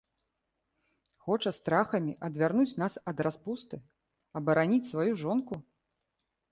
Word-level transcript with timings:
Хоча 1.27 1.51
страхамі 1.57 2.15
адвярнуць 2.29 2.77
нас 2.85 2.93
ад 3.13 3.17
распусты, 3.29 3.75
абараніць 4.43 4.85
сваю 4.95 5.11
жонку? 5.23 5.53